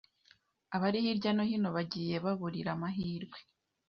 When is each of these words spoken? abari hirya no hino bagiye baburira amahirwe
abari 0.75 0.99
hirya 1.05 1.31
no 1.35 1.43
hino 1.49 1.69
bagiye 1.75 2.15
baburira 2.25 2.69
amahirwe 2.73 3.37